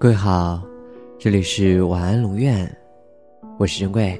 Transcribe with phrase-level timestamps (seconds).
[0.00, 0.62] 各位好，
[1.18, 2.72] 这里是晚安龙院，
[3.58, 4.16] 我是珍贵。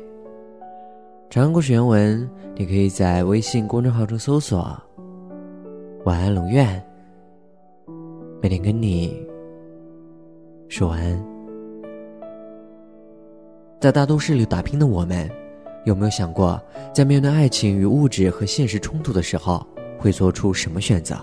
[1.31, 4.77] 长安故事原文，你可以在微信公众号中搜索
[6.05, 6.85] “晚安龙院”，
[8.43, 9.25] 每天跟你
[10.69, 11.25] 说晚安。
[13.79, 15.31] 在大都市里打拼的我们，
[15.85, 16.61] 有没有想过，
[16.93, 19.65] 在面对爱情与物质和现实冲突的时候，
[19.97, 21.15] 会做出什么选择？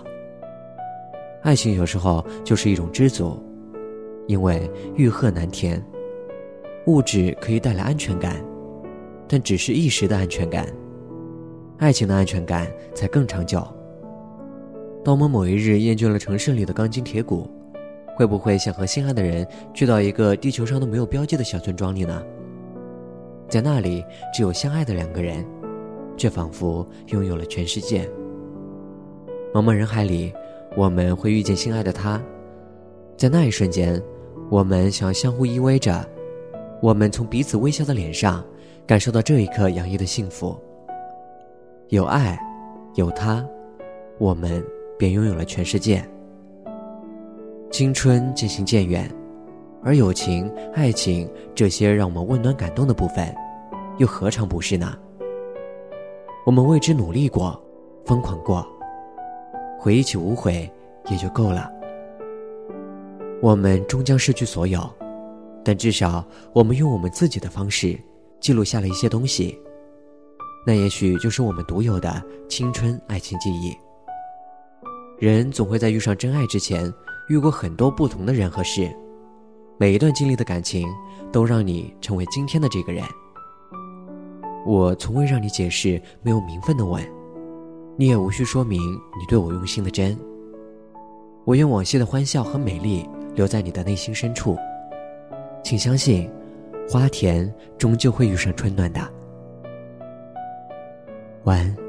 [1.42, 3.38] 爱情有时候就是一种知足。
[4.26, 5.82] 因为欲壑难填，
[6.86, 8.44] 物质可以带来安全感，
[9.28, 10.66] 但只是一时的安全感。
[11.78, 13.62] 爱情的安全感才更长久。
[15.04, 17.48] 当我们某一日厌倦了城市里的钢筋铁骨，
[18.16, 22.22] 会不会想和心爱的人去到一个地球上都没有标记的小村庄里呢？
[23.48, 25.44] 在那里，只有相爱的两个人，
[26.16, 28.08] 却仿佛拥有了全世界。
[29.54, 30.32] 茫茫人海里，
[30.76, 32.20] 我们会遇见心爱的他，
[33.16, 34.02] 在那一瞬间。
[34.48, 36.08] 我们想要相互依偎着，
[36.80, 38.44] 我们从彼此微笑的脸上
[38.86, 40.56] 感受到这一刻洋溢的幸福。
[41.88, 42.38] 有爱，
[42.94, 43.44] 有他，
[44.18, 44.64] 我们
[44.96, 46.04] 便拥有了全世界。
[47.70, 49.10] 青春渐行渐远，
[49.82, 53.34] 而友情、爱情这些让我们温暖感动的部分，
[53.98, 54.96] 又何尝不是呢？
[56.44, 57.60] 我们为之努力过，
[58.04, 58.64] 疯狂过，
[59.76, 60.70] 回忆起无悔
[61.10, 61.72] 也就够了。
[63.42, 64.88] 我们终将失去所有，
[65.64, 67.98] 但至少我们用我们自己的方式
[68.40, 69.58] 记录下了一些东西，
[70.66, 73.76] 那也许就是我们独有的青春爱情记忆。
[75.18, 76.92] 人总会在遇上真爱之前，
[77.28, 78.90] 遇过很多不同的人和事，
[79.78, 80.88] 每一段经历的感情
[81.30, 83.04] 都让你成为今天的这个人。
[84.66, 87.02] 我从未让你解释没有名分的吻，
[87.96, 90.18] 你也无需说明你对我用心的真。
[91.44, 93.08] 我愿往昔的欢笑和美丽。
[93.36, 94.58] 留在你的内心深处，
[95.62, 96.28] 请相信，
[96.88, 99.00] 花田终究会遇上春暖的。
[101.44, 101.85] 晚安。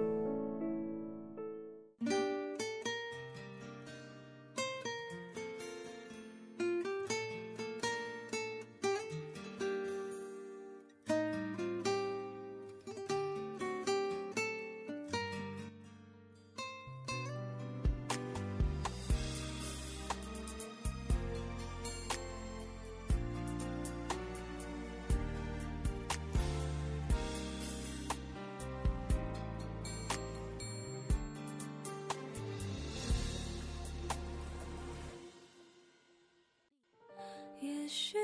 [37.99, 38.15] 许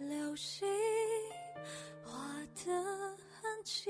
[0.00, 0.66] 流星
[2.04, 2.18] 划
[2.66, 2.72] 的
[3.40, 3.88] 痕迹，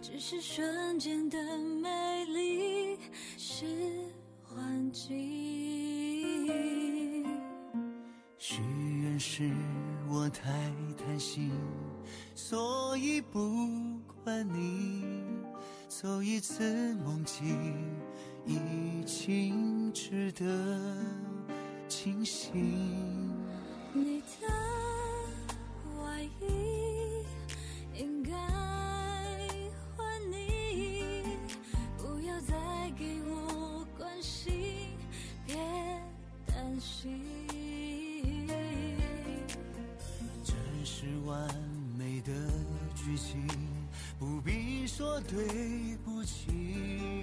[0.00, 2.98] 只是瞬间的美丽
[3.36, 3.66] 是
[4.42, 5.12] 幻境。
[8.38, 8.62] 许
[9.02, 9.52] 愿是
[10.08, 10.50] 我太
[10.96, 11.52] 贪心，
[12.34, 13.38] 所以不
[14.24, 15.04] 管你
[15.88, 17.54] 走一次梦境，
[18.46, 21.35] 已经值得。
[21.88, 22.52] 清醒。
[23.92, 24.46] 你的
[25.98, 27.24] 外衣
[27.94, 28.32] 应该
[29.96, 31.22] 还你，
[31.96, 32.54] 不要再
[32.98, 34.90] 给我关心，
[35.46, 35.56] 别
[36.46, 37.22] 担心。
[40.44, 40.52] 这
[40.84, 41.48] 是完
[41.96, 42.32] 美的
[42.94, 43.46] 剧情，
[44.18, 47.15] 不必说对不起，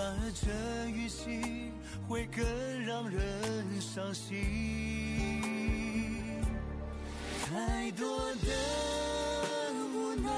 [0.00, 1.70] 反而这语气
[2.08, 2.42] 会更
[2.86, 3.20] 让人。
[3.78, 4.36] 伤心，
[7.44, 8.48] 太多的
[9.92, 10.30] 无奈，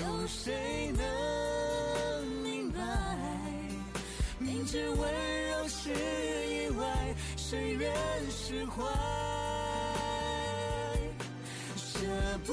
[0.00, 2.78] 有谁能明白？
[4.38, 4.98] 明知温
[5.50, 7.90] 柔是意外，谁愿
[8.30, 8.82] 释怀？
[11.76, 12.06] 舍
[12.44, 12.52] 不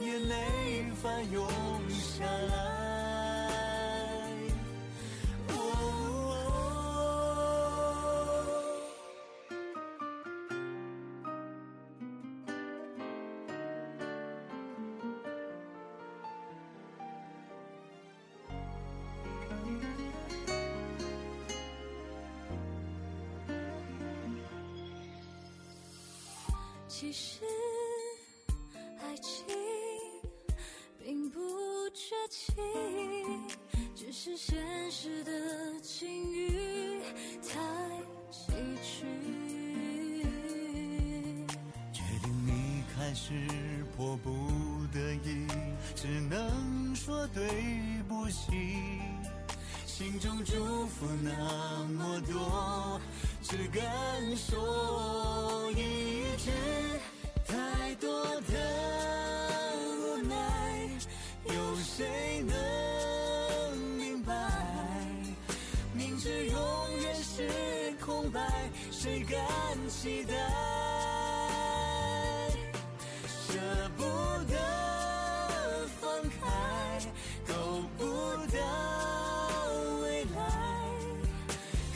[0.00, 0.36] 眼泪
[1.02, 1.46] 翻涌
[1.90, 2.76] 下来。
[26.88, 27.65] 其实。
[43.18, 43.32] 是
[43.96, 44.30] 迫不
[44.92, 45.46] 得已，
[45.94, 47.42] 只能说对
[48.06, 49.00] 不起。
[49.86, 53.00] 心中祝福那么多，
[53.42, 53.82] 只敢
[54.36, 56.50] 说一句。
[57.46, 58.52] 太多的
[59.88, 60.90] 无奈，
[61.46, 64.34] 有谁能明白？
[65.94, 69.40] 明知永远是空白，谁敢
[69.88, 70.34] 期待？
[73.48, 73.52] 舍
[73.96, 74.02] 不
[74.50, 74.54] 得
[76.00, 77.00] 放开，
[77.46, 77.52] 够
[77.96, 78.04] 不
[78.54, 78.58] 到
[80.02, 80.38] 未来。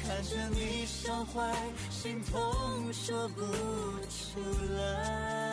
[0.03, 1.53] 看着你伤怀，
[1.91, 3.41] 心痛说不
[4.09, 4.41] 出
[4.77, 5.50] 来。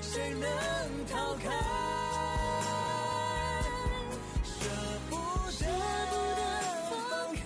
[0.00, 0.48] 谁能
[1.06, 1.50] 逃开？
[4.44, 4.50] 舍
[5.08, 5.16] 不
[5.50, 5.64] 舍
[6.10, 6.40] 不得
[6.90, 6.92] 放
[7.34, 7.42] 开，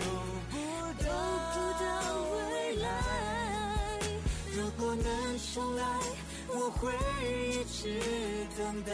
[0.00, 0.04] 够
[0.50, 0.54] 不
[1.02, 1.06] 够
[1.54, 1.84] 不到
[2.32, 2.36] 未
[2.76, 2.86] 来。
[4.54, 5.06] 如果能
[5.54, 5.82] 重来，
[6.48, 6.92] 我会
[7.50, 7.78] 一直
[8.56, 8.92] 等待。